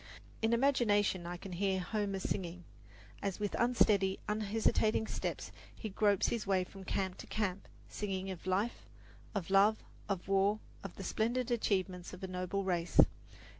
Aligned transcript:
In 0.41 0.51
imagination 0.51 1.27
I 1.27 1.37
can 1.37 1.51
hear 1.51 1.79
Homer 1.79 2.17
singing, 2.17 2.63
as 3.21 3.39
with 3.39 3.53
unsteady, 3.59 4.17
hesitating 4.27 5.05
steps 5.05 5.51
he 5.75 5.89
gropes 5.89 6.29
his 6.29 6.47
way 6.47 6.63
from 6.63 6.85
camp 6.85 7.19
to 7.19 7.27
camp 7.27 7.67
singing 7.87 8.31
of 8.31 8.47
life, 8.47 8.87
of 9.35 9.51
love, 9.51 9.83
of 10.09 10.27
war, 10.27 10.59
of 10.83 10.95
the 10.95 11.03
splendid 11.03 11.51
achievements 11.51 12.13
of 12.13 12.23
a 12.23 12.27
noble 12.27 12.63
race. 12.63 12.99